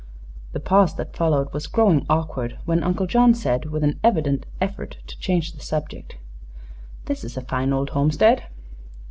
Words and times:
The 0.53 0.59
pause 0.59 0.95
that 0.95 1.15
followed 1.15 1.53
was 1.53 1.67
growing 1.67 2.07
awkward 2.09 2.57
when 2.65 2.81
Uncle 2.81 3.05
John 3.05 3.35
said, 3.35 3.65
with 3.65 3.83
an 3.83 3.99
evident 4.03 4.47
effort 4.59 4.97
to 5.05 5.19
change 5.19 5.51
the 5.53 5.61
subject: 5.61 6.15
"This 7.05 7.23
is 7.23 7.37
a 7.37 7.41
fine 7.41 7.71
old 7.71 7.91
homestead." 7.91 8.45